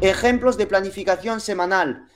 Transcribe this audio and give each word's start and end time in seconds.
Ejemplos 0.00 0.56
de 0.56 0.68
planificación 0.68 1.40
semanal. 1.40 2.06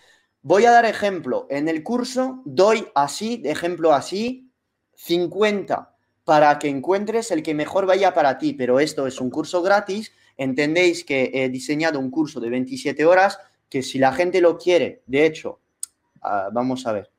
Voy 0.41 0.66
a 0.66 0.70
dar 0.70 0.84
ejemplo. 0.84 1.48
En 1.51 1.69
el 1.69 1.83
curso 1.83 2.41
doy 2.45 2.87
así, 2.95 3.38
de 3.38 3.51
ejemplo 3.51 3.93
así, 3.93 4.52
50 4.95 5.93
para 6.23 6.60
que 6.60 6.69
encuentres 6.69 7.33
el 7.33 7.43
que 7.43 7.55
mejor 7.55 7.87
vaya 7.87 8.15
para 8.15 8.38
ti. 8.38 8.52
Pero 8.52 8.79
esto 8.79 9.09
es 9.09 9.21
un 9.21 9.30
curso 9.30 9.62
gratis. 9.62 10.12
Entendéis 10.37 11.05
que 11.05 11.33
he 11.34 11.48
diseñado 11.48 11.98
un 11.98 12.12
curso 12.12 12.38
de 12.38 12.51
27 12.51 13.05
horas 13.05 13.41
que 13.69 13.83
si 13.83 13.99
la 13.99 14.12
gente 14.12 14.41
lo 14.41 14.59
quiere, 14.59 15.02
de 15.07 15.27
hecho, 15.27 15.59
uh, 16.23 16.52
vamos 16.52 16.87
a 16.87 16.93
ver. 16.93 17.10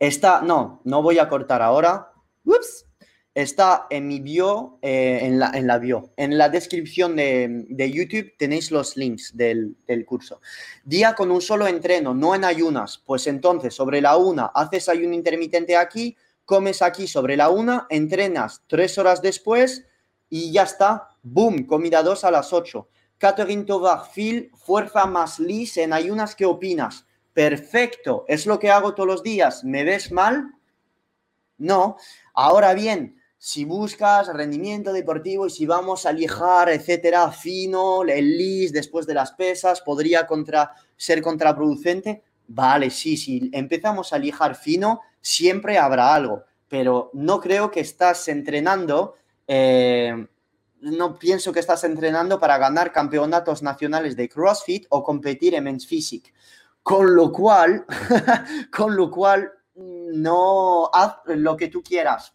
Está, 0.00 0.42
no, 0.42 0.80
no 0.84 1.02
voy 1.02 1.20
a 1.20 1.28
cortar 1.28 1.62
ahora. 1.62 2.10
Ups 2.44 2.86
está 3.34 3.86
en 3.88 4.06
mi 4.08 4.20
bio, 4.20 4.78
eh, 4.82 5.20
en, 5.22 5.38
la, 5.38 5.50
en 5.54 5.66
la 5.66 5.78
bio. 5.78 6.10
En 6.16 6.36
la 6.36 6.48
descripción 6.48 7.16
de, 7.16 7.64
de 7.68 7.90
YouTube 7.90 8.34
tenéis 8.38 8.70
los 8.70 8.96
links 8.96 9.36
del, 9.36 9.76
del, 9.86 10.04
curso. 10.04 10.40
Día 10.84 11.14
con 11.14 11.30
un 11.30 11.40
solo 11.40 11.66
entreno, 11.66 12.14
no 12.14 12.34
en 12.34 12.44
ayunas. 12.44 13.02
Pues 13.04 13.26
entonces, 13.26 13.74
sobre 13.74 14.00
la 14.00 14.16
una, 14.16 14.46
haces 14.46 14.88
ayuno 14.88 15.14
intermitente 15.14 15.76
aquí, 15.76 16.16
comes 16.44 16.82
aquí 16.82 17.06
sobre 17.06 17.36
la 17.36 17.48
una, 17.48 17.86
entrenas 17.88 18.62
tres 18.66 18.98
horas 18.98 19.22
después 19.22 19.86
y 20.28 20.52
ya 20.52 20.64
está. 20.64 21.08
Boom, 21.22 21.66
comida 21.66 22.02
dos 22.02 22.24
a 22.24 22.30
las 22.30 22.52
ocho. 22.52 22.88
Catherine 23.16 23.64
Tovar, 23.64 24.10
Phil, 24.12 24.50
fuerza 24.56 25.06
más 25.06 25.38
lis 25.38 25.76
en 25.76 25.92
ayunas, 25.92 26.34
¿qué 26.34 26.44
opinas? 26.44 27.06
Perfecto, 27.32 28.24
es 28.28 28.46
lo 28.46 28.58
que 28.58 28.70
hago 28.70 28.94
todos 28.94 29.06
los 29.06 29.22
días. 29.22 29.64
¿Me 29.64 29.84
ves 29.84 30.10
mal? 30.10 30.52
No. 31.56 31.96
Ahora 32.34 32.74
bien, 32.74 33.21
si 33.44 33.64
buscas 33.64 34.28
rendimiento 34.28 34.92
deportivo 34.92 35.48
y 35.48 35.50
si 35.50 35.66
vamos 35.66 36.06
a 36.06 36.12
lijar, 36.12 36.68
etcétera, 36.68 37.32
fino, 37.32 38.04
el 38.04 38.38
lis 38.38 38.72
después 38.72 39.04
de 39.04 39.14
las 39.14 39.32
pesas, 39.32 39.80
podría 39.80 40.28
contra, 40.28 40.70
ser 40.96 41.20
contraproducente. 41.20 42.22
Vale, 42.46 42.88
sí, 42.90 43.16
si 43.16 43.50
empezamos 43.52 44.12
a 44.12 44.18
lijar 44.18 44.54
fino, 44.54 45.00
siempre 45.20 45.76
habrá 45.76 46.14
algo, 46.14 46.44
pero 46.68 47.10
no 47.14 47.40
creo 47.40 47.72
que 47.72 47.80
estás 47.80 48.28
entrenando, 48.28 49.16
eh, 49.48 50.24
no 50.80 51.18
pienso 51.18 51.52
que 51.52 51.58
estás 51.58 51.82
entrenando 51.82 52.38
para 52.38 52.58
ganar 52.58 52.92
campeonatos 52.92 53.60
nacionales 53.60 54.14
de 54.14 54.28
CrossFit 54.28 54.86
o 54.90 55.02
competir 55.02 55.56
en 55.56 55.64
Men's 55.64 55.84
Physique. 55.84 56.32
Con 56.80 57.16
lo 57.16 57.32
cual, 57.32 57.86
con 58.70 58.94
lo 58.94 59.10
cual, 59.10 59.50
no 59.74 60.90
haz 60.92 61.16
lo 61.26 61.56
que 61.56 61.66
tú 61.66 61.82
quieras 61.82 62.34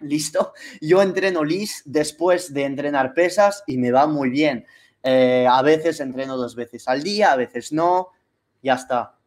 ¿Listo? 0.00 0.52
Yo 0.80 1.02
entreno 1.02 1.42
LIS 1.42 1.82
después 1.84 2.54
de 2.54 2.64
entrenar 2.64 3.14
pesas 3.14 3.64
y 3.66 3.78
me 3.78 3.90
va 3.90 4.06
muy 4.06 4.30
bien. 4.30 4.66
Eh, 5.02 5.46
a 5.48 5.60
veces 5.62 6.00
entreno 6.00 6.36
dos 6.36 6.54
veces 6.54 6.86
al 6.86 7.02
día, 7.02 7.32
a 7.32 7.36
veces 7.36 7.72
no. 7.72 8.08
Ya 8.62 8.74
está. 8.74 9.18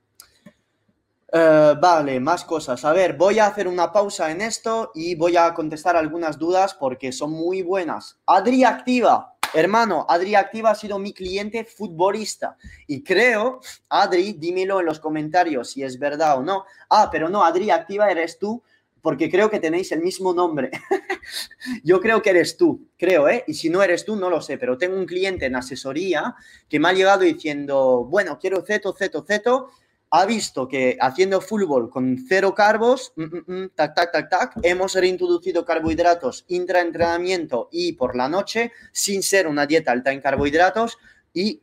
Eh, 1.33 1.75
vale, 1.79 2.19
más 2.19 2.45
cosas. 2.45 2.83
A 2.85 2.93
ver, 2.93 3.17
voy 3.17 3.39
a 3.39 3.47
hacer 3.47 3.67
una 3.67 3.91
pausa 3.91 4.31
en 4.31 4.41
esto 4.41 4.91
y 4.93 5.15
voy 5.15 5.37
a 5.37 5.53
contestar 5.53 5.95
algunas 5.95 6.37
dudas 6.37 6.73
porque 6.73 7.11
son 7.11 7.31
muy 7.31 7.61
buenas. 7.61 8.19
Adri 8.25 8.63
Activa. 8.63 9.35
Hermano, 9.53 10.05
Adri 10.07 10.35
Activa 10.35 10.71
ha 10.71 10.75
sido 10.75 10.97
mi 10.97 11.11
cliente 11.11 11.65
futbolista 11.65 12.55
y 12.87 13.03
creo, 13.03 13.59
Adri, 13.89 14.31
dímelo 14.33 14.79
en 14.79 14.85
los 14.85 15.01
comentarios 15.01 15.71
si 15.71 15.83
es 15.83 15.99
verdad 15.99 16.37
o 16.37 16.41
no. 16.41 16.63
Ah, 16.89 17.09
pero 17.11 17.27
no, 17.27 17.43
Adri 17.43 17.69
Activa 17.69 18.09
eres 18.09 18.39
tú 18.39 18.63
porque 19.01 19.29
creo 19.29 19.49
que 19.49 19.59
tenéis 19.59 19.91
el 19.91 20.01
mismo 20.01 20.33
nombre. 20.33 20.71
Yo 21.83 21.99
creo 21.99 22.21
que 22.21 22.29
eres 22.29 22.57
tú, 22.57 22.87
creo, 22.97 23.27
¿eh? 23.27 23.43
Y 23.47 23.53
si 23.55 23.69
no 23.69 23.81
eres 23.81 24.05
tú, 24.05 24.15
no 24.15 24.29
lo 24.29 24.41
sé, 24.41 24.57
pero 24.57 24.77
tengo 24.77 24.97
un 24.97 25.05
cliente 25.05 25.45
en 25.45 25.55
asesoría 25.55 26.35
que 26.69 26.79
me 26.79 26.89
ha 26.89 26.93
llegado 26.93 27.21
diciendo, 27.21 28.05
bueno, 28.05 28.37
quiero 28.39 28.61
ceto, 28.61 28.93
ceto, 28.93 29.23
ceto. 29.23 29.69
Ha 30.13 30.25
visto 30.25 30.67
que 30.67 30.97
haciendo 30.99 31.39
fútbol 31.39 31.89
con 31.89 32.17
cero 32.27 32.53
carbos, 32.53 33.13
mm, 33.15 33.23
mm, 33.23 33.43
mm, 33.47 33.69
tac, 33.75 33.95
tac, 33.95 34.11
tac, 34.11 34.29
tac, 34.29 34.59
hemos 34.61 34.93
reintroducido 34.93 35.63
carbohidratos 35.63 36.43
intraentrenamiento 36.49 37.69
y 37.71 37.93
por 37.93 38.17
la 38.17 38.27
noche, 38.27 38.73
sin 38.91 39.23
ser 39.23 39.47
una 39.47 39.65
dieta 39.65 39.93
alta 39.93 40.11
en 40.11 40.19
carbohidratos, 40.19 40.97
y 41.33 41.61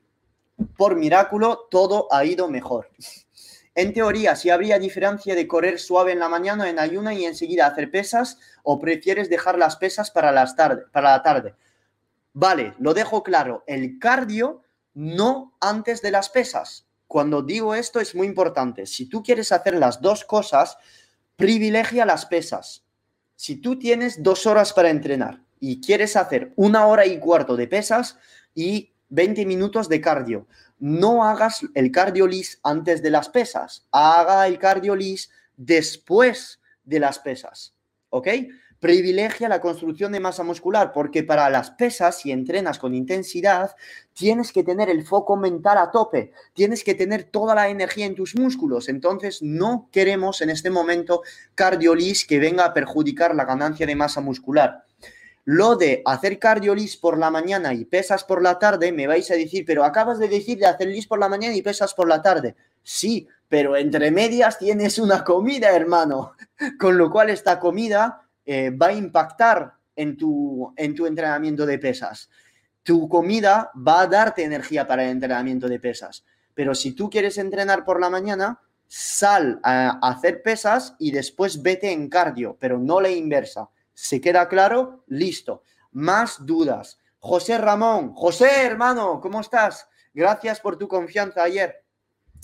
por 0.79 0.97
milagro 0.97 1.67
todo 1.71 2.09
ha 2.11 2.25
ido 2.25 2.49
mejor. 2.49 2.89
En 3.79 3.93
teoría, 3.93 4.35
si 4.35 4.51
habría 4.51 4.81
diferencia 4.81 5.37
de 5.37 5.47
correr 5.47 5.79
suave 5.79 6.11
en 6.11 6.19
la 6.19 6.29
mañana 6.29 6.69
en 6.69 6.81
ayuna 6.81 7.15
y 7.15 7.25
enseguida 7.25 7.69
hacer 7.69 7.93
pesas, 7.93 8.41
o 8.65 8.81
prefieres 8.81 9.31
dejar 9.31 9.57
las 9.57 9.77
pesas 9.77 10.11
para, 10.11 10.33
las 10.33 10.57
tarde, 10.57 10.83
para 10.91 11.13
la 11.13 11.23
tarde. 11.23 11.55
Vale, 12.33 12.75
lo 12.81 12.93
dejo 12.93 13.23
claro. 13.23 13.63
El 13.69 14.01
cardio 14.01 14.65
no 14.95 15.57
antes 15.61 16.03
de 16.03 16.11
las 16.11 16.29
pesas. 16.29 16.89
Cuando 17.07 17.41
digo 17.41 17.73
esto 17.73 18.01
es 18.01 18.17
muy 18.17 18.27
importante. 18.27 18.85
Si 18.85 19.07
tú 19.07 19.23
quieres 19.23 19.53
hacer 19.53 19.75
las 19.75 20.01
dos 20.01 20.25
cosas, 20.25 20.77
privilegia 21.37 22.05
las 22.05 22.27
pesas. 22.27 22.85
Si 23.37 23.61
tú 23.61 23.79
tienes 23.79 24.25
dos 24.25 24.45
horas 24.47 24.73
para 24.73 24.91
entrenar 24.91 25.45
y 25.61 25.81
quieres 25.81 26.17
hacer 26.17 26.53
una 26.57 26.89
hora 26.89 27.07
y 27.07 27.21
cuarto 27.21 27.55
de 27.55 27.69
pesas 27.69 28.19
y 28.57 28.91
20 29.11 29.47
minutos 29.47 29.89
de 29.89 30.01
cardio, 30.01 30.47
no 30.79 31.25
hagas 31.25 31.67
el 31.75 31.91
cardiolis 31.91 32.61
antes 32.63 33.03
de 33.03 33.11
las 33.11 33.29
pesas, 33.29 33.87
haga 33.91 34.47
el 34.47 34.59
cardiolis 34.59 35.31
después 35.57 36.61
de 36.85 37.01
las 37.01 37.19
pesas, 37.19 37.75
¿ok? 38.11 38.29
Privilegia 38.81 39.49
la 39.49 39.61
construcción 39.61 40.13
de 40.13 40.21
masa 40.21 40.45
muscular 40.45 40.93
porque 40.93 41.25
para 41.25 41.51
las 41.51 41.73
pesas, 41.73 42.21
si 42.21 42.31
entrenas 42.31 42.79
con 42.79 42.95
intensidad, 42.95 43.75
tienes 44.13 44.53
que 44.53 44.63
tener 44.63 44.89
el 44.89 45.05
foco 45.05 45.37
mental 45.37 45.79
a 45.79 45.91
tope, 45.91 46.31
tienes 46.55 46.85
que 46.85 46.95
tener 46.95 47.25
toda 47.25 47.57
la 47.57 47.69
energía 47.71 48.07
en 48.07 48.15
tus 48.15 48.37
músculos, 48.37 48.89
entonces 48.89 49.43
no 49.43 49.89
queremos 49.91 50.43
en 50.43 50.51
este 50.51 50.71
momento 50.71 51.23
cardiolis 51.57 52.25
que 52.25 52.39
venga 52.39 52.67
a 52.67 52.73
perjudicar 52.73 53.35
la 53.35 53.45
ganancia 53.45 53.85
de 53.85 53.97
masa 53.97 54.21
muscular. 54.21 54.85
Lo 55.51 55.77
de 55.77 56.03
hacer 56.05 56.39
cardio 56.39 56.75
lis 56.75 56.99
por 56.99 57.17
la 57.17 57.31
mañana 57.31 57.73
y 57.73 57.87
pesas 57.87 58.23
por 58.23 58.43
la 58.43 58.59
tarde, 58.59 58.93
me 58.93 59.07
vais 59.07 59.31
a 59.31 59.35
decir, 59.35 59.65
pero 59.65 59.83
acabas 59.83 60.19
de 60.19 60.29
decir 60.29 60.59
de 60.59 60.67
hacer 60.67 60.89
lis 60.89 61.07
por 61.07 61.19
la 61.19 61.31
mañana 61.31 61.55
y 61.55 61.63
pesas 61.63 61.95
por 61.95 62.07
la 62.07 62.21
tarde. 62.21 62.55
Sí, 62.83 63.27
pero 63.49 63.75
entre 63.75 64.11
medias 64.11 64.59
tienes 64.59 64.99
una 64.99 65.25
comida, 65.25 65.75
hermano. 65.75 66.33
Con 66.79 66.99
lo 66.99 67.11
cual 67.11 67.31
esta 67.31 67.59
comida 67.59 68.29
eh, 68.45 68.69
va 68.69 68.89
a 68.89 68.93
impactar 68.93 69.73
en 69.97 70.19
tu, 70.19 70.75
en 70.77 70.95
tu 70.95 71.07
entrenamiento 71.07 71.65
de 71.65 71.79
pesas. 71.79 72.29
Tu 72.83 73.09
comida 73.09 73.71
va 73.75 74.03
a 74.03 74.07
darte 74.07 74.45
energía 74.45 74.87
para 74.87 75.05
el 75.05 75.13
entrenamiento 75.13 75.67
de 75.67 75.81
pesas. 75.81 76.27
Pero 76.53 76.75
si 76.75 76.93
tú 76.93 77.09
quieres 77.09 77.39
entrenar 77.39 77.87
por 77.87 78.03
la 78.03 78.11
mañana, 78.11 78.61
sal 78.87 79.61
a 79.63 79.99
hacer 80.11 80.43
pesas 80.43 80.95
y 80.99 81.11
después 81.11 81.63
vete 81.63 81.91
en 81.91 82.11
cardio, 82.11 82.55
pero 82.61 82.79
no 82.79 83.01
la 83.01 83.09
inversa. 83.09 83.71
¿Se 84.01 84.21
queda 84.21 84.49
claro? 84.49 85.03
Listo. 85.09 85.65
Más 85.91 86.47
dudas. 86.47 87.01
José 87.19 87.59
Ramón, 87.59 88.15
José 88.15 88.63
hermano, 88.63 89.21
¿cómo 89.21 89.41
estás? 89.41 89.89
Gracias 90.15 90.61
por 90.61 90.79
tu 90.79 90.87
confianza 90.87 91.43
ayer. 91.43 91.83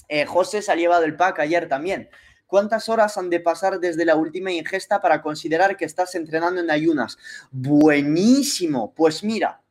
Eh, 0.08 0.26
José 0.26 0.62
se 0.62 0.72
ha 0.72 0.74
llevado 0.74 1.04
el 1.04 1.16
pack 1.16 1.38
ayer 1.38 1.68
también. 1.68 2.10
¿Cuántas 2.48 2.88
horas 2.88 3.16
han 3.18 3.30
de 3.30 3.38
pasar 3.38 3.78
desde 3.78 4.04
la 4.04 4.16
última 4.16 4.50
ingesta 4.50 5.00
para 5.00 5.22
considerar 5.22 5.76
que 5.76 5.84
estás 5.84 6.16
entrenando 6.16 6.60
en 6.60 6.72
ayunas? 6.72 7.18
Buenísimo. 7.52 8.92
Pues 8.92 9.22
mira, 9.22 9.62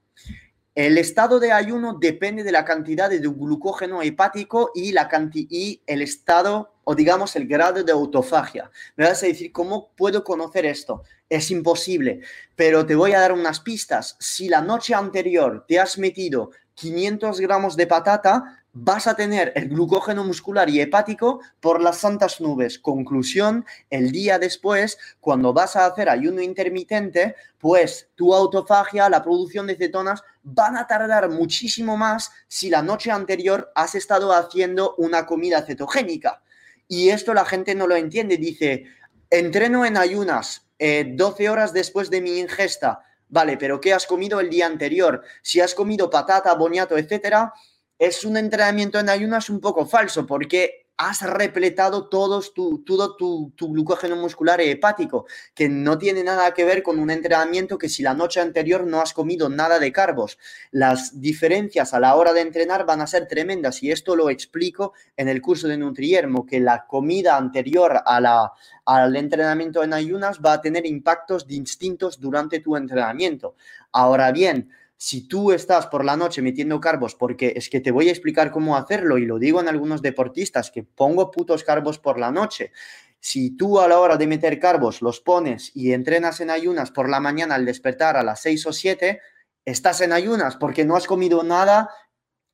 el 0.75 0.97
estado 0.97 1.41
de 1.41 1.51
ayuno 1.51 1.97
depende 1.99 2.43
de 2.43 2.53
la 2.53 2.63
cantidad 2.63 3.09
de 3.09 3.19
glucógeno 3.19 4.01
hepático 4.01 4.71
y, 4.73 4.93
la 4.93 5.09
y 5.33 5.81
el 5.85 6.01
estado 6.01 6.72
o 6.83 6.95
digamos 6.95 7.35
el 7.35 7.47
grado 7.47 7.83
de 7.83 7.91
autofagia. 7.91 8.69
Me 8.95 9.05
vas 9.05 9.23
a 9.23 9.27
decir, 9.27 9.51
¿cómo 9.51 9.89
puedo 9.95 10.23
conocer 10.23 10.65
esto? 10.65 11.03
Es 11.29 11.51
imposible, 11.51 12.21
pero 12.55 12.85
te 12.85 12.95
voy 12.95 13.13
a 13.13 13.19
dar 13.19 13.31
unas 13.31 13.59
pistas. 13.59 14.15
Si 14.19 14.49
la 14.49 14.61
noche 14.61 14.93
anterior 14.93 15.65
te 15.67 15.79
has 15.79 15.97
metido 15.97 16.51
500 16.75 17.39
gramos 17.39 17.75
de 17.75 17.87
patata, 17.87 18.63
vas 18.73 19.05
a 19.05 19.15
tener 19.15 19.53
el 19.55 19.69
glucógeno 19.69 20.23
muscular 20.23 20.67
y 20.69 20.81
hepático 20.81 21.41
por 21.59 21.79
las 21.79 21.97
santas 21.97 22.41
nubes. 22.41 22.79
Conclusión, 22.79 23.65
el 23.91 24.11
día 24.11 24.39
después, 24.39 24.97
cuando 25.19 25.53
vas 25.53 25.75
a 25.75 25.85
hacer 25.85 26.09
ayuno 26.09 26.41
intermitente, 26.41 27.35
pues 27.59 28.09
tu 28.15 28.33
autofagia, 28.33 29.09
la 29.09 29.21
producción 29.21 29.67
de 29.67 29.75
cetonas, 29.75 30.23
van 30.41 30.75
a 30.75 30.87
tardar 30.87 31.29
muchísimo 31.29 31.97
más 31.97 32.31
si 32.47 32.69
la 32.69 32.81
noche 32.81 33.11
anterior 33.11 33.71
has 33.75 33.93
estado 33.93 34.33
haciendo 34.33 34.95
una 34.97 35.27
comida 35.27 35.61
cetogénica. 35.61 36.41
Y 36.87 37.09
esto 37.09 37.33
la 37.33 37.45
gente 37.45 37.75
no 37.75 37.87
lo 37.87 37.95
entiende. 37.95 38.37
Dice, 38.37 38.85
entreno 39.29 39.85
en 39.85 39.97
ayunas 39.97 40.67
12 40.79 41.43
eh, 41.43 41.49
horas 41.49 41.73
después 41.73 42.09
de 42.09 42.21
mi 42.21 42.39
ingesta. 42.39 43.01
Vale, 43.29 43.57
pero 43.57 43.81
¿qué 43.81 43.93
has 43.93 44.05
comido 44.05 44.39
el 44.39 44.49
día 44.49 44.67
anterior? 44.67 45.23
Si 45.41 45.59
has 45.59 45.73
comido 45.73 46.09
patata, 46.09 46.53
boniato, 46.53 46.97
etcétera, 46.97 47.53
es 47.97 48.25
un 48.25 48.37
entrenamiento 48.37 48.99
en 48.99 49.09
ayunas 49.09 49.49
un 49.49 49.59
poco 49.59 49.85
falso 49.85 50.27
porque 50.27 50.82
has 51.09 51.21
repletado 51.21 52.07
todo 52.07 52.41
tu, 52.41 53.53
glucógeno 53.59 54.15
muscular 54.15 54.61
hepático, 54.61 55.25
que 55.53 55.69
no 55.69 55.97
tiene 55.97 56.23
nada 56.23 56.53
que 56.53 56.65
ver 56.65 56.83
con 56.83 56.99
un 56.99 57.11
entrenamiento 57.11 57.77
que 57.77 57.89
si 57.89 58.03
la 58.03 58.13
noche 58.13 58.39
anterior 58.39 58.85
no 58.85 59.01
has 59.01 59.13
comido 59.13 59.49
nada 59.49 59.79
de 59.79 59.91
carbos. 59.91 60.37
Las 60.71 61.19
diferencias 61.19 61.93
a 61.93 61.99
la 61.99 62.15
hora 62.15 62.33
de 62.33 62.41
entrenar 62.41 62.85
van 62.85 63.01
a 63.01 63.07
ser 63.07 63.27
tremendas 63.27 63.83
y 63.83 63.91
esto 63.91 64.15
lo 64.15 64.29
explico 64.29 64.93
en 65.17 65.27
el 65.27 65.41
curso 65.41 65.67
de 65.67 65.77
Nutriermo, 65.77 66.45
que 66.45 66.59
la 66.59 66.85
comida 66.87 67.37
anterior 67.37 68.01
al 68.05 69.15
entrenamiento 69.15 69.83
en 69.83 69.93
ayunas 69.93 70.39
va 70.39 70.53
a 70.53 70.61
tener 70.61 70.85
impactos 70.85 71.47
distintos 71.47 72.19
durante 72.19 72.59
tu 72.59 72.75
entrenamiento. 72.75 73.55
Ahora 73.91 74.31
bien, 74.31 74.69
si 75.03 75.27
tú 75.27 75.51
estás 75.51 75.87
por 75.87 76.05
la 76.05 76.15
noche 76.15 76.41
metiendo 76.41 76.79
carbos, 76.79 77.13
porque 77.13 77.51
es 77.57 77.67
que 77.69 77.81
te 77.81 77.91
voy 77.91 78.07
a 78.07 78.11
explicar 78.11 78.51
cómo 78.51 78.77
hacerlo 78.77 79.17
y 79.17 79.25
lo 79.25 79.37
digo 79.37 79.59
en 79.59 79.67
algunos 79.67 80.01
deportistas, 80.01 80.71
que 80.71 80.83
pongo 80.83 81.29
putos 81.29 81.65
carbos 81.65 81.99
por 81.99 82.17
la 82.17 82.31
noche. 82.31 82.71
Si 83.19 83.57
tú 83.57 83.81
a 83.81 83.89
la 83.89 83.99
hora 83.99 84.15
de 84.15 84.27
meter 84.27 84.57
carbos 84.61 85.01
los 85.01 85.19
pones 85.19 85.71
y 85.75 85.91
entrenas 85.91 86.39
en 86.39 86.49
ayunas 86.49 86.89
por 86.91 87.09
la 87.09 87.19
mañana 87.19 87.55
al 87.55 87.65
despertar 87.65 88.15
a 88.15 88.23
las 88.23 88.39
6 88.43 88.67
o 88.67 88.71
7, 88.71 89.19
estás 89.65 89.99
en 89.99 90.13
ayunas 90.13 90.55
porque 90.55 90.85
no 90.85 90.95
has 90.95 91.05
comido 91.05 91.43
nada 91.43 91.89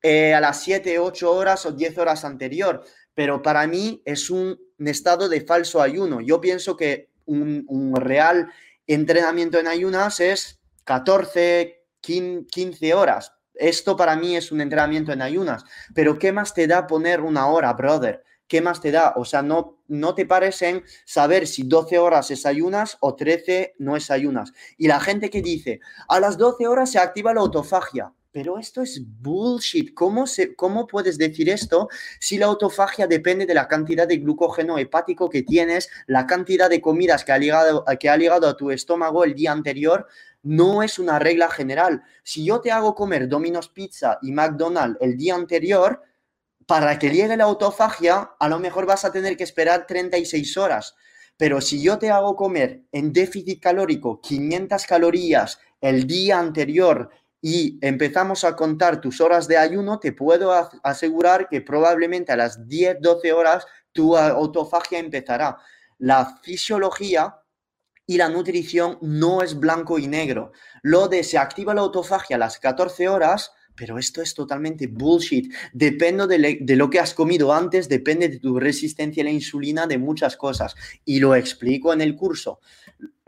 eh, 0.02 0.34
a 0.34 0.42
las 0.42 0.60
7, 0.64 0.98
8 0.98 1.32
horas 1.32 1.68
o 1.68 1.72
10 1.72 2.00
horas 2.00 2.26
anterior. 2.26 2.84
Pero 3.14 3.44
para 3.44 3.68
mí 3.68 4.02
es 4.06 4.32
un, 4.32 4.60
estado 4.80 5.30
de 5.30 5.42
falso 5.42 5.84
ayuno. 5.84 6.20
Yo 6.20 6.42
pienso 6.42 6.76
que 6.76 7.12
un, 7.26 7.64
un 7.68 7.96
real 7.96 8.52
entrenamiento 8.88 9.60
en 9.60 9.68
ayunas 9.68 10.20
es 10.20 10.60
14, 10.86 11.79
15 12.02 12.94
horas. 12.94 13.34
Esto 13.54 13.98
para 13.98 14.16
mí 14.16 14.36
es 14.36 14.52
un 14.52 14.62
entrenamiento 14.62 15.12
en 15.12 15.22
ayunas. 15.22 15.64
Pero 15.94 16.18
¿qué 16.18 16.32
más 16.32 16.54
te 16.54 16.68
da 16.68 16.88
poner 16.88 17.22
una 17.22 17.48
hora, 17.48 17.74
brother? 17.74 18.24
¿Qué 18.48 18.62
más 18.62 18.82
te 18.82 18.92
da? 18.92 19.14
O 19.16 19.26
sea, 19.26 19.44
no, 19.44 19.84
no 19.88 20.16
te 20.16 20.26
pares 20.26 20.62
en 20.64 20.84
saber 21.06 21.46
si 21.46 21.64
12 21.64 22.00
horas 22.00 22.32
es 22.32 22.46
ayunas 22.46 22.98
o 23.02 23.16
13 23.16 23.76
no 23.78 23.96
es 23.96 24.10
ayunas. 24.10 24.54
Y 24.78 24.88
la 24.88 25.00
gente 25.00 25.30
que 25.30 25.42
dice, 25.42 25.82
a 26.08 26.20
las 26.20 26.38
12 26.38 26.68
horas 26.68 26.92
se 26.92 27.00
activa 27.00 27.34
la 27.34 27.42
autofagia. 27.42 28.12
Pero 28.32 28.60
esto 28.60 28.82
es 28.82 29.02
bullshit. 29.04 29.94
¿Cómo, 29.96 30.28
se, 30.28 30.56
¿Cómo 30.56 30.86
puedes 30.86 31.18
decir 31.18 31.50
esto 31.50 31.90
si 32.20 32.38
la 32.38 32.46
autofagia 32.46 33.08
depende 33.08 33.48
de 33.48 33.56
la 33.56 33.68
cantidad 33.68 34.08
de 34.08 34.18
glucógeno 34.18 34.78
hepático 34.78 35.30
que 35.30 35.42
tienes, 35.42 35.90
la 36.06 36.28
cantidad 36.28 36.70
de 36.70 36.80
comidas 36.80 37.26
que 37.26 37.32
ha 37.32 37.40
llegado, 37.40 37.84
que 38.00 38.10
ha 38.10 38.14
a 38.14 38.58
tu 38.58 38.70
estómago 38.70 39.24
el 39.24 39.34
día 39.34 39.52
anterior? 39.52 40.08
No 40.44 40.84
es 40.84 41.00
una 41.00 41.20
regla 41.20 41.50
general. 41.50 42.04
Si 42.24 42.46
yo 42.46 42.62
te 42.62 42.72
hago 42.72 42.96
comer 42.96 43.28
Domino's 43.28 43.70
Pizza 43.70 44.20
y 44.22 44.32
McDonald's 44.32 44.98
el 45.02 45.18
día 45.18 45.36
anterior, 45.36 46.02
para 46.66 47.00
que 47.00 47.10
llegue 47.10 47.36
la 47.36 47.46
autofagia, 47.46 48.32
a 48.40 48.48
lo 48.48 48.60
mejor 48.60 48.86
vas 48.86 49.04
a 49.04 49.12
tener 49.12 49.36
que 49.36 49.44
esperar 49.44 49.88
36 49.88 50.56
horas. 50.58 50.96
Pero 51.36 51.62
si 51.62 51.82
yo 51.82 51.98
te 51.98 52.12
hago 52.12 52.36
comer 52.36 52.84
en 52.92 53.12
déficit 53.12 53.62
calórico 53.62 54.22
500 54.22 54.86
calorías 54.86 55.60
el 55.82 56.06
día 56.06 56.38
anterior 56.38 57.10
y 57.42 57.80
empezamos 57.82 58.44
a 58.44 58.56
contar 58.56 59.02
tus 59.02 59.22
horas 59.22 59.48
de 59.48 59.58
ayuno, 59.58 60.00
te 60.00 60.12
puedo 60.12 60.54
asegurar 60.84 61.48
que 61.50 61.62
probablemente 61.62 62.34
a 62.34 62.38
las 62.38 62.68
10, 62.68 62.98
12 63.02 63.34
horas 63.34 63.66
tu 63.92 64.16
autofagia 64.16 65.00
empezará. 65.00 65.58
La 65.98 66.38
fisiología 66.44 67.39
y 68.10 68.18
la 68.18 68.28
nutrición 68.28 68.98
no 69.02 69.44
es 69.44 69.60
blanco 69.60 70.00
y 70.00 70.08
negro. 70.08 70.52
Lo 70.82 71.10
de 71.10 71.24
se 71.24 71.38
activa 71.38 71.76
la 71.76 71.82
autofagia 71.82 72.38
a 72.38 72.40
las 72.40 72.58
14 72.58 73.08
horas, 73.08 73.52
pero 73.76 74.00
esto 74.00 74.24
es 74.24 74.34
totalmente 74.34 74.88
bullshit. 74.88 75.54
Depende 75.74 76.26
de, 76.26 76.58
de, 76.60 76.76
lo 76.76 76.90
que 76.90 77.00
has 77.00 77.14
comido 77.14 77.54
antes, 77.54 77.88
depende 77.88 78.28
de 78.28 78.40
tu 78.40 78.60
resistencia 78.60 79.22
a 79.22 79.26
la 79.26 79.30
insulina, 79.30 79.86
de 79.86 80.00
muchas 80.00 80.38
cosas. 80.38 80.74
Y 81.06 81.20
lo 81.20 81.36
explico 81.36 81.94
en 81.94 82.02
el 82.02 82.16
curso 82.16 82.60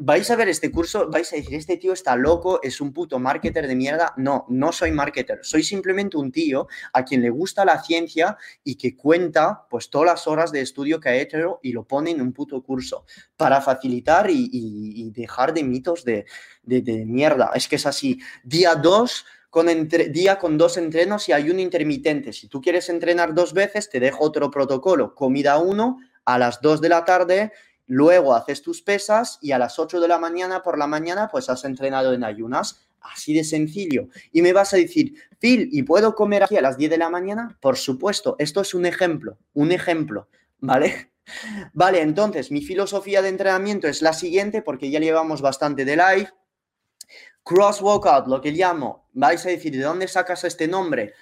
vais 0.04 0.30
a 0.32 0.36
ver 0.36 0.50
este 0.50 0.72
curso, 0.72 1.10
vais 1.10 1.32
a 1.32 1.36
decir, 1.36 1.56
este 1.56 1.78
tío 1.78 1.94
está 1.94 2.16
loco, 2.16 2.60
es 2.64 2.82
un 2.82 2.92
puto 2.92 3.20
marketer 3.20 3.68
de 3.68 3.76
mierda. 3.76 4.14
No, 4.18 4.46
no 4.50 4.72
soy 4.72 4.92
marketer, 4.92 5.40
soy 5.44 5.64
simplemente 5.64 6.18
un 6.18 6.32
tío 6.32 6.68
a 6.94 7.06
quien 7.06 7.22
le 7.22 7.30
gusta 7.30 7.66
la 7.66 7.82
ciencia 7.82 8.38
y 8.64 8.76
que 8.76 8.96
cuenta 8.96 9.68
pues 9.70 9.90
todas 9.90 10.08
las 10.08 10.28
horas 10.28 10.52
de 10.52 10.62
estudio 10.62 11.00
que 11.00 11.10
ha 11.10 11.16
hecho 11.16 11.60
y 11.62 11.72
lo 11.72 11.84
pone 11.84 12.12
en 12.12 12.22
un 12.22 12.34
puto 12.34 12.62
curso 12.64 13.06
para 13.38 13.62
facilitar 13.62 14.28
y, 14.30 15.12
dejar 15.12 15.54
de 15.54 15.64
mitos 15.64 16.04
de, 16.04 16.26
mierda. 17.06 17.52
Es 17.54 17.68
que 17.68 17.76
es 17.76 17.86
así. 17.86 18.20
Día 18.44 18.76
2 18.76 19.26
con 19.50 19.68
día 19.90 20.40
con 20.40 20.58
dos 20.58 20.78
entrenos 20.78 21.30
y 21.30 21.34
ayuno 21.34 21.60
intermitente. 21.60 22.34
Si 22.34 22.48
tú 22.48 22.62
quieres 22.62 22.90
entrenar 22.90 23.34
dos 23.34 23.54
veces, 23.54 23.90
te 23.90 24.00
dejo 24.00 24.24
otro 24.24 24.50
protocolo. 24.50 25.14
Comida 25.14 25.58
1 25.60 25.98
a 26.26 26.38
las 26.40 26.62
2 26.62 26.82
de 26.82 26.90
la 26.90 27.06
tarde 27.06 27.52
luego 27.92 28.34
haces 28.34 28.62
tus 28.62 28.82
pesas 28.82 29.38
y 29.42 29.52
a 29.52 29.60
las 29.60 29.78
8 29.78 30.00
de 30.00 30.08
la 30.08 30.18
mañana 30.18 30.64
por 30.64 30.78
la 30.78 30.88
mañana 30.88 31.28
pues 31.30 31.50
has 31.50 31.66
entrenado 31.66 32.14
en 32.14 32.24
ayunas. 32.24 32.88
Así 33.02 33.34
de 33.34 33.44
sencillo. 33.44 34.08
Y 34.32 34.44
me 34.44 34.54
vas 34.54 34.74
a 34.74 34.78
decir, 34.78 35.16
Phil, 35.40 35.68
¿y 35.72 35.84
puedo 35.84 36.16
comer 36.16 36.44
aquí 36.44 36.56
a 36.56 36.62
las 36.62 36.78
10 36.78 36.92
de 36.92 36.98
la 37.00 37.10
mañana? 37.10 37.58
Por 37.60 37.76
supuesto, 37.76 38.36
esto 38.38 38.62
es 38.62 38.74
un 38.76 38.86
ejemplo, 38.86 39.40
un 39.54 39.72
ejemplo, 39.72 40.30
¿vale? 40.60 41.12
Vale, 41.74 42.02
entonces 42.02 42.52
mi 42.52 42.62
filosofía 42.62 43.22
de 43.22 43.30
entrenamiento 43.30 43.88
es 43.88 44.02
la 44.02 44.14
siguiente 44.14 44.62
porque 44.62 44.90
ya 44.90 45.00
llevamos 45.00 45.42
bastante 45.42 45.84
de 45.84 45.96
live. 45.96 46.30
Cross 47.44 47.82
workout, 47.82 48.28
lo 48.28 48.40
que 48.40 48.52
llamo, 48.52 49.10
vais 49.14 49.46
a 49.46 49.50
decir, 49.50 49.74
¿de 49.74 49.84
dónde 49.84 50.08
sacas 50.08 50.44
este 50.44 50.68
nombre? 50.68 51.14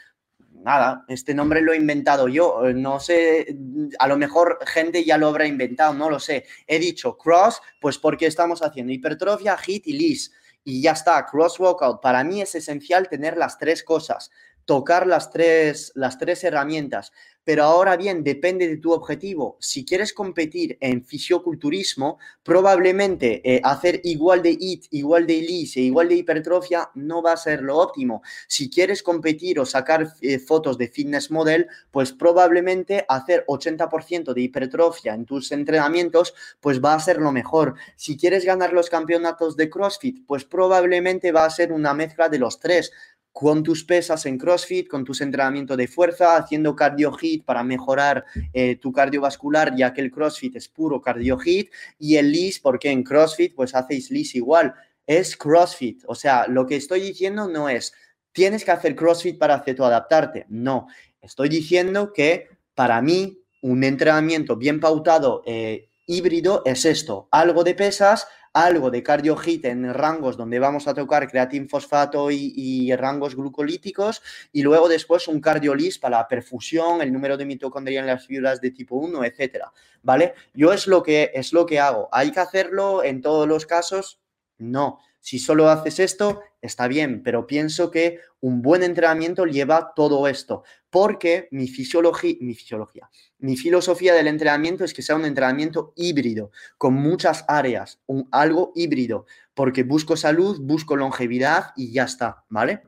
Nada, 0.63 1.06
este 1.07 1.33
nombre 1.33 1.61
lo 1.61 1.73
he 1.73 1.77
inventado 1.77 2.27
yo, 2.27 2.65
eh, 2.65 2.73
no 2.73 3.00
sé, 3.00 3.56
a 3.97 4.07
lo 4.07 4.17
mejor 4.17 4.59
gente 4.65 5.03
ya 5.03 5.17
lo 5.17 5.27
habrá 5.27 5.45
inventado, 5.47 5.94
no 5.94 6.09
lo 6.09 6.19
sé. 6.19 6.45
He 6.67 6.79
dicho 6.79 7.17
cross, 7.17 7.61
pues 7.79 7.97
porque 7.97 8.25
estamos 8.25 8.61
haciendo 8.61 8.94
hipertrofia, 8.94 9.57
hit 9.57 9.88
y 9.88 9.94
lis. 9.94 10.33
Y 10.63 10.81
ya 10.81 10.91
está, 10.91 11.25
cross 11.25 11.59
workout. 11.59 12.01
Para 12.01 12.23
mí 12.23 12.41
es 12.41 12.53
esencial 12.53 13.07
tener 13.07 13.38
las 13.38 13.57
tres 13.57 13.83
cosas, 13.83 14.29
tocar 14.69 15.07
las 15.07 15.31
tres, 15.31 15.92
las 15.95 16.19
tres 16.19 16.44
herramientas. 16.44 17.12
Pero 17.44 17.63
ahora 17.63 17.98
bien, 17.98 18.24
depende 18.24 18.67
de 18.67 18.77
tu 18.77 18.91
objetivo. 18.91 19.58
Si 19.60 19.84
quieres 19.84 20.13
competir 20.13 20.77
en 20.79 21.03
fisioculturismo, 21.03 22.20
probablemente 22.43 23.41
eh, 23.43 23.62
hacer 23.63 24.00
igual 24.03 24.43
de 24.43 24.51
HIT, 24.51 24.86
igual 24.91 25.25
de 25.25 25.39
elise, 25.39 25.79
igual 25.79 26.10
de 26.10 26.17
hipertrofia 26.17 26.91
no 26.93 27.24
va 27.24 27.32
a 27.32 27.38
ser 27.38 27.63
lo 27.63 27.79
óptimo. 27.79 28.22
Si 28.48 28.70
quieres 28.70 29.01
competir 29.01 29.60
o 29.60 29.65
sacar 29.65 30.13
eh, 30.22 30.38
fotos 30.38 30.77
de 30.77 30.88
fitness 30.88 31.32
model, 31.32 31.65
pues 31.89 32.12
probablemente 32.13 33.03
hacer 33.10 33.46
80% 33.48 34.34
de 34.36 34.41
hipertrofia 34.41 35.15
en 35.15 35.25
tus 35.25 35.51
entrenamientos, 35.51 36.36
pues 36.60 36.79
va 36.79 36.93
a 36.93 37.00
ser 37.00 37.17
lo 37.17 37.32
mejor. 37.32 37.74
Si 37.96 38.17
quieres 38.17 38.46
ganar 38.46 38.72
los 38.72 38.91
campeonatos 38.91 39.58
de 39.58 39.72
CrossFit, 39.72 40.27
pues 40.27 40.46
probablemente 40.46 41.32
va 41.32 41.46
a 41.46 41.50
ser 41.50 41.72
una 41.72 41.96
mezcla 41.96 42.29
de 42.29 42.38
los 42.38 42.60
tres 42.60 42.91
con 43.31 43.63
tus 43.63 43.83
pesas 43.83 44.25
en 44.25 44.38
CrossFit, 44.38 44.88
con 44.88 45.05
tus 45.05 45.21
entrenamientos 45.21 45.77
de 45.77 45.88
fuerza, 45.88 46.36
haciendo 46.36 46.75
cardio 46.75 47.12
hit 47.13 47.45
para 47.45 47.63
mejorar 47.63 48.25
eh, 48.53 48.75
tu 48.75 48.91
cardiovascular, 48.91 49.75
ya 49.75 49.93
que 49.93 50.01
el 50.01 50.12
CrossFit 50.12 50.55
es 50.55 50.67
puro 50.67 51.01
cardio 51.01 51.38
hit, 51.38 51.71
y 51.98 52.17
el 52.17 52.31
LIS, 52.31 52.59
porque 52.59 52.89
en 52.89 53.03
CrossFit 53.03 53.55
pues 53.55 53.75
hacéis 53.75 54.12
LIS 54.12 54.36
igual, 54.36 54.74
es 55.05 55.38
CrossFit. 55.38 56.03
O 56.07 56.15
sea, 56.15 56.48
lo 56.48 56.65
que 56.65 56.75
estoy 56.75 57.01
diciendo 57.01 57.48
no 57.48 57.69
es, 57.69 57.93
tienes 58.31 58.63
que 58.63 58.71
hacer 58.71 58.95
CrossFit 58.95 59.38
para 59.38 59.55
adaptarte, 59.55 60.45
no. 60.50 60.88
Estoy 61.21 61.50
diciendo 61.50 62.13
que 62.13 62.48
para 62.74 63.01
mí 63.01 63.39
un 63.62 63.83
entrenamiento 63.83 64.55
bien 64.55 64.79
pautado 64.79 65.43
eh, 65.45 65.88
híbrido 66.10 66.63
es 66.66 66.86
esto, 66.86 67.28
algo 67.30 67.63
de 67.63 67.75
pesas, 67.75 68.28
algo 68.51 68.89
de 68.89 69.04
cardio 69.04 69.38
hit 69.38 69.66
en 69.66 69.94
rangos 69.94 70.38
donde 70.38 70.58
vamos 70.58 70.88
a 70.88 70.96
tocar 70.96 71.30
creatin 71.30 71.70
fosfato 71.70 72.32
y, 72.32 72.92
rangos 72.96 73.36
glucolíticos 73.36 74.24
y 74.51 74.63
luego 74.63 74.89
después 74.89 75.28
un 75.28 75.39
cardiolis 75.39 76.00
para 76.00 76.18
la 76.18 76.28
perfusión, 76.28 77.04
el 77.04 77.13
número 77.13 77.38
de 77.38 77.46
mitocondria 77.46 78.00
en 78.00 78.08
las 78.08 78.25
fibras 78.25 78.60
de 78.60 78.72
tipo 78.72 78.96
1, 78.96 79.24
etcétera, 79.24 79.72
¿vale? 80.01 80.34
Yo 80.56 80.74
es 80.74 80.88
lo 80.88 81.04
que 81.04 81.32
es 81.36 81.54
lo 81.54 81.68
que 81.68 81.80
hago. 81.80 82.10
¿Hay 82.12 82.32
que 82.32 82.39
hacerlo 82.39 83.04
en 83.04 83.22
todos 83.22 83.48
los 83.48 83.68
casos? 83.68 84.20
No, 84.58 85.00
Si 85.19 85.39
solo 85.39 85.69
haces 85.69 85.99
esto, 85.99 86.41
está 86.61 86.88
bien, 86.88 87.23
pero 87.23 87.45
pienso 87.45 87.91
que 87.91 88.19
un 88.39 88.61
buen 88.61 88.83
entrenamiento 88.83 89.45
lleva 89.45 89.93
todo 89.95 90.27
esto, 90.27 90.63
porque 90.89 91.47
mi 91.51 91.67
fisiología, 91.67 92.35
mi 92.39 92.55
fisiología, 92.55 93.09
mi 93.38 93.57
filosofía 93.57 94.13
del 94.13 94.27
entrenamiento 94.27 94.83
es 94.83 94.93
que 94.93 95.01
sea 95.01 95.15
un 95.15 95.25
entrenamiento 95.25 95.93
híbrido, 95.95 96.51
con 96.77 96.93
muchas 96.93 97.45
áreas, 97.47 97.99
un, 98.05 98.27
algo 98.31 98.71
híbrido, 98.75 99.25
porque 99.53 99.83
busco 99.83 100.15
salud, 100.15 100.59
busco 100.61 100.95
longevidad 100.95 101.71
y 101.75 101.91
ya 101.91 102.03
está, 102.03 102.45
¿vale? 102.49 102.83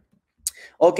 Ok, 0.77 1.00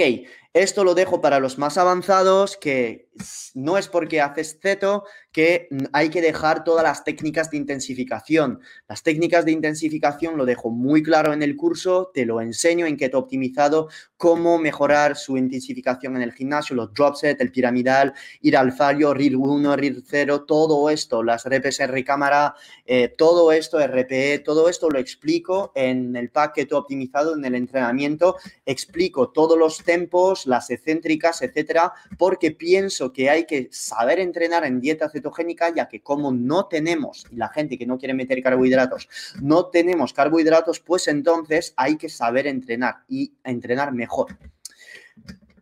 esto 0.54 0.84
lo 0.84 0.94
dejo 0.94 1.20
para 1.20 1.40
los 1.40 1.56
más 1.56 1.78
avanzados, 1.78 2.58
que 2.58 3.08
no 3.54 3.78
es 3.78 3.88
porque 3.88 4.20
haces 4.20 4.58
ceto 4.60 5.04
que 5.32 5.68
hay 5.92 6.10
que 6.10 6.20
dejar 6.20 6.62
todas 6.62 6.84
las 6.84 7.04
técnicas 7.04 7.50
de 7.50 7.56
intensificación. 7.56 8.60
Las 8.86 9.02
técnicas 9.02 9.46
de 9.46 9.52
intensificación 9.52 10.36
lo 10.36 10.44
dejo 10.44 10.70
muy 10.70 11.02
claro 11.02 11.32
en 11.32 11.42
el 11.42 11.56
curso, 11.56 12.10
te 12.12 12.26
lo 12.26 12.40
enseño 12.40 12.84
en 12.84 12.98
Keto 12.98 13.18
Optimizado, 13.18 13.88
cómo 14.18 14.58
mejorar 14.58 15.16
su 15.16 15.38
intensificación 15.38 16.16
en 16.16 16.22
el 16.22 16.32
gimnasio, 16.32 16.76
los 16.76 16.92
drop 16.92 17.16
set, 17.16 17.40
el 17.40 17.50
piramidal, 17.50 18.12
ir 18.42 18.56
al 18.56 18.72
fallo, 18.72 19.14
RIR 19.14 19.36
1, 19.36 19.76
RIR 19.76 20.02
0, 20.06 20.44
todo 20.44 20.90
esto, 20.90 21.22
las 21.22 21.44
reps 21.44 21.80
en 21.80 21.88
recámara, 21.88 22.54
eh, 22.84 23.08
todo 23.08 23.52
esto, 23.52 23.78
RPE, 23.84 24.40
todo 24.40 24.68
esto 24.68 24.90
lo 24.90 24.98
explico 24.98 25.72
en 25.74 26.14
el 26.14 26.30
pack 26.30 26.56
Keto 26.56 26.78
Optimizado, 26.78 27.34
en 27.34 27.44
el 27.44 27.54
entrenamiento, 27.54 28.36
explico 28.66 29.30
todos 29.30 29.58
los 29.58 29.78
tempos, 29.82 30.41
las 30.46 30.70
excéntricas, 30.70 31.42
etcétera, 31.42 31.92
porque 32.18 32.50
pienso 32.50 33.12
que 33.12 33.30
hay 33.30 33.44
que 33.44 33.68
saber 33.70 34.20
entrenar 34.20 34.64
en 34.64 34.80
dieta 34.80 35.08
cetogénica, 35.08 35.74
ya 35.74 35.88
que 35.88 36.02
como 36.02 36.32
no 36.32 36.66
tenemos, 36.66 37.26
y 37.30 37.36
la 37.36 37.48
gente 37.48 37.78
que 37.78 37.86
no 37.86 37.98
quiere 37.98 38.14
meter 38.14 38.42
carbohidratos, 38.42 39.08
no 39.40 39.66
tenemos 39.66 40.12
carbohidratos, 40.12 40.80
pues 40.80 41.08
entonces 41.08 41.74
hay 41.76 41.96
que 41.96 42.08
saber 42.08 42.46
entrenar 42.46 43.04
y 43.08 43.32
entrenar 43.44 43.92
mejor. 43.92 44.36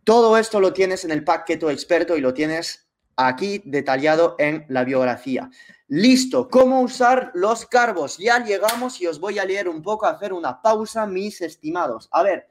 Todo 0.03 0.37
esto 0.37 0.59
lo 0.59 0.73
tienes 0.73 1.05
en 1.05 1.11
el 1.11 1.23
pack 1.23 1.45
Keto 1.45 1.69
Experto 1.69 2.17
y 2.17 2.21
lo 2.21 2.33
tienes 2.33 2.87
aquí 3.15 3.61
detallado 3.65 4.35
en 4.39 4.65
la 4.67 4.83
biografía. 4.83 5.49
Listo, 5.87 6.49
¿cómo 6.49 6.81
usar 6.81 7.31
los 7.33 7.65
carbos? 7.65 8.17
Ya 8.17 8.43
llegamos 8.43 9.01
y 9.01 9.07
os 9.07 9.19
voy 9.19 9.39
a 9.39 9.45
leer 9.45 9.67
un 9.67 9.81
poco, 9.81 10.05
a 10.05 10.11
hacer 10.11 10.31
una 10.31 10.61
pausa, 10.61 11.05
mis 11.05 11.41
estimados. 11.41 12.07
A 12.11 12.23
ver, 12.23 12.47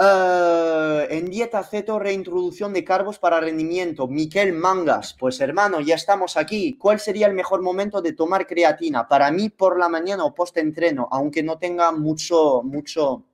eh, 0.00 1.06
en 1.10 1.28
dieta 1.28 1.62
ceto, 1.64 1.98
reintroducción 1.98 2.72
de 2.72 2.84
carbos 2.84 3.18
para 3.18 3.40
rendimiento. 3.40 4.06
Miquel 4.06 4.52
Mangas, 4.52 5.16
pues 5.18 5.40
hermano, 5.40 5.80
ya 5.80 5.96
estamos 5.96 6.36
aquí. 6.36 6.76
¿Cuál 6.78 7.00
sería 7.00 7.26
el 7.26 7.34
mejor 7.34 7.62
momento 7.62 8.00
de 8.00 8.12
tomar 8.12 8.46
creatina? 8.46 9.08
Para 9.08 9.30
mí 9.30 9.48
por 9.48 9.78
la 9.78 9.88
mañana 9.88 10.24
o 10.24 10.34
post-entreno, 10.34 11.08
aunque 11.10 11.42
no 11.42 11.58
tenga 11.58 11.90
mucho, 11.90 12.62
mucho, 12.62 13.24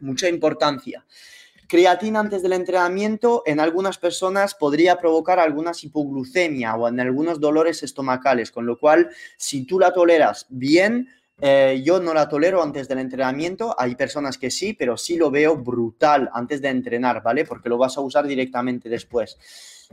mucha 0.00 0.28
importancia. 0.28 1.04
Creatina 1.68 2.20
antes 2.20 2.42
del 2.42 2.54
entrenamiento 2.54 3.42
en 3.44 3.60
algunas 3.60 3.98
personas 3.98 4.54
podría 4.54 4.96
provocar 4.96 5.38
alguna 5.38 5.72
hipoglucemia 5.78 6.74
o 6.74 6.88
en 6.88 6.98
algunos 6.98 7.40
dolores 7.40 7.82
estomacales, 7.82 8.50
con 8.50 8.64
lo 8.64 8.78
cual 8.78 9.10
si 9.36 9.66
tú 9.66 9.78
la 9.78 9.92
toleras 9.92 10.46
bien, 10.48 11.08
eh, 11.40 11.82
yo 11.84 12.00
no 12.00 12.12
la 12.12 12.28
tolero 12.28 12.62
antes 12.62 12.88
del 12.88 12.98
entrenamiento, 12.98 13.74
hay 13.78 13.94
personas 13.94 14.38
que 14.38 14.50
sí, 14.50 14.72
pero 14.74 14.96
sí 14.96 15.16
lo 15.16 15.30
veo 15.30 15.56
brutal 15.56 16.28
antes 16.32 16.60
de 16.60 16.68
entrenar, 16.68 17.22
¿vale? 17.22 17.44
Porque 17.44 17.68
lo 17.68 17.78
vas 17.78 17.96
a 17.96 18.00
usar 18.00 18.26
directamente 18.26 18.88
después. 18.88 19.38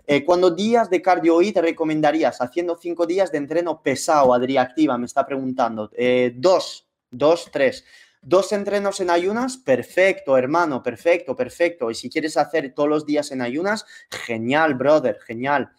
Eh, 0.07 0.25
¿Cuándo 0.25 0.51
días 0.51 0.89
de 0.89 1.01
cardio 1.01 1.35
hoy 1.35 1.51
te 1.51 1.61
recomendarías? 1.61 2.41
Haciendo 2.41 2.75
cinco 2.75 3.05
días 3.05 3.31
de 3.31 3.37
entreno 3.37 3.81
pesado, 3.81 4.33
Adriactiva, 4.33 4.97
me 4.97 5.05
está 5.05 5.25
preguntando. 5.25 5.91
Eh, 5.93 6.33
dos, 6.35 6.87
dos, 7.11 7.49
tres. 7.51 7.85
Dos 8.21 8.51
entrenos 8.51 8.99
en 9.01 9.11
ayunas, 9.11 9.55
perfecto, 9.55 10.35
hermano, 10.35 10.81
perfecto, 10.81 11.35
perfecto. 11.35 11.91
Y 11.91 11.95
si 11.95 12.09
quieres 12.09 12.37
hacer 12.37 12.73
todos 12.73 12.89
los 12.89 13.05
días 13.05 13.31
en 13.31 13.43
ayunas, 13.43 13.85
genial, 14.09 14.73
brother, 14.73 15.19
genial. 15.21 15.71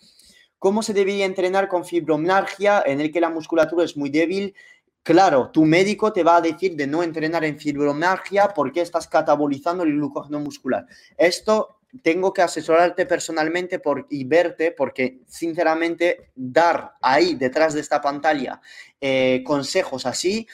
¿Cómo 0.61 0.83
se 0.83 0.95
debería 0.95 1.27
entrenar 1.27 1.69
con 1.69 1.85
fibromialgia 1.85 2.83
en 2.87 3.01
el 3.01 3.13
que 3.13 3.21
la 3.21 3.31
musculatura 3.31 3.85
es 3.85 3.97
muy 3.97 4.11
débil 4.11 4.55
Claro, 5.07 5.51
tu 5.53 5.65
médico 5.65 6.13
te 6.13 6.25
va 6.25 6.39
a 6.39 6.41
decir 6.41 6.75
de 6.75 6.85
no 6.85 7.01
entrenar 7.01 7.45
en 7.45 7.61
fibromialgia 7.61 8.49
porque 8.49 8.81
estás 8.81 9.07
catabolizando 9.07 9.85
el 9.85 9.93
glucógeno 9.93 10.41
muscular. 10.41 10.85
Esto 11.17 11.79
tengo 12.03 12.33
que 12.33 12.43
asesorarte 12.43 13.07
personalmente 13.07 13.79
por, 13.79 14.09
y 14.11 14.25
verte 14.25 14.73
porque 14.73 15.21
sinceramente 15.29 16.33
dar 16.35 16.95
ahí 17.01 17.37
detrás 17.37 17.75
de 17.75 17.83
esta 17.83 18.01
pantalla 18.01 18.61
eh, 19.01 19.45
consejos 19.47 20.07
así, 20.07 20.49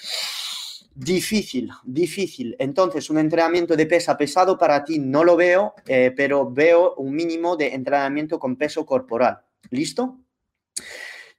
difícil, 0.94 1.70
difícil. 1.82 2.54
Entonces, 2.58 3.08
un 3.08 3.16
entrenamiento 3.16 3.74
de 3.74 3.86
pesa 3.86 4.18
pesado 4.18 4.58
para 4.58 4.84
ti 4.84 4.98
no 4.98 5.24
lo 5.24 5.34
veo, 5.34 5.72
eh, 5.86 6.12
pero 6.14 6.50
veo 6.50 6.94
un 6.96 7.14
mínimo 7.14 7.56
de 7.56 7.68
entrenamiento 7.68 8.38
con 8.38 8.56
peso 8.56 8.84
corporal. 8.84 9.40
¿Listo? 9.70 10.18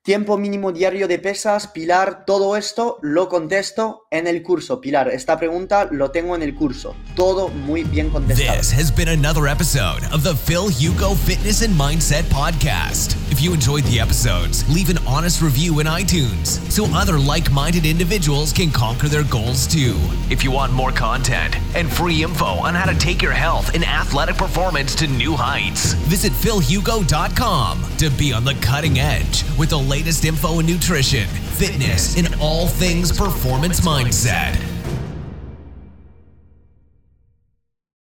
Tiempo 0.03 0.37
mínimo 0.37 0.73
diario 0.73 1.07
de 1.07 1.17
pesas, 1.17 1.67
Pilar, 1.67 2.25
todo 2.25 2.57
esto 2.57 2.99
lo 3.01 3.29
contesto 3.29 4.05
en 4.11 4.27
el 4.27 4.43
curso. 4.43 4.81
Pilar, 4.81 5.07
esta 5.07 5.39
pregunta 5.39 5.87
lo 5.89 6.11
tengo 6.11 6.35
en 6.35 6.41
el 6.41 6.53
curso. 6.55 6.93
Todo 7.15 7.47
muy 7.47 7.85
bien 7.85 8.09
contestado. 8.09 8.57
This 8.57 8.73
has 8.73 8.93
been 8.93 9.07
another 9.07 9.47
episode 9.47 10.03
of 10.11 10.23
the 10.23 10.35
Phil 10.35 10.67
Hugo 10.67 11.15
Fitness 11.15 11.61
and 11.61 11.73
Mindset 11.79 12.23
podcast. 12.23 13.15
If 13.31 13.39
you 13.39 13.53
enjoyed 13.53 13.85
the 13.85 14.01
episodes, 14.01 14.67
leave 14.67 14.89
an 14.89 14.97
honest 15.07 15.41
review 15.41 15.79
in 15.79 15.87
iTunes 15.87 16.59
so 16.69 16.85
other 16.93 17.17
like-minded 17.17 17.85
individuals 17.85 18.51
can 18.51 18.71
conquer 18.71 19.07
their 19.07 19.23
goals 19.23 19.65
too. 19.65 19.95
If 20.29 20.43
you 20.43 20.51
want 20.51 20.73
more 20.73 20.91
content 20.91 21.55
and 21.75 21.89
free 21.89 22.23
info 22.23 22.59
on 22.59 22.75
how 22.75 22.91
to 22.91 22.99
take 22.99 23.21
your 23.21 23.31
health 23.31 23.73
and 23.73 23.85
athletic 23.85 24.35
performance 24.35 24.95
to 24.95 25.07
new 25.07 25.33
heights, 25.37 25.93
visit 26.11 26.33
philhugo.com 26.33 27.79
to 27.99 28.09
be 28.17 28.33
on 28.33 28.43
the 28.43 28.55
cutting 28.55 28.99
edge 28.99 29.45
with 29.57 29.69
the 29.69 29.92
latest 29.93 30.25
info 30.25 30.57
in 30.57 30.65
nutrition, 30.65 31.27
fitness, 31.27 32.17
and 32.17 32.33
all 32.41 32.65
things 32.65 33.15
performance 33.15 33.81
mindset. 33.81 34.72